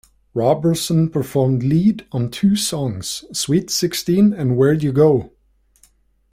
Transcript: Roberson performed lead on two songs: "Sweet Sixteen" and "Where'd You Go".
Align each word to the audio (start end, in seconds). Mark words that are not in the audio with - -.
Roberson 0.33 1.11
performed 1.11 1.61
lead 1.61 2.07
on 2.11 2.31
two 2.31 2.55
songs: 2.55 3.23
"Sweet 3.37 3.69
Sixteen" 3.69 4.33
and 4.33 4.57
"Where'd 4.57 4.81
You 4.81 4.91
Go". 4.91 5.33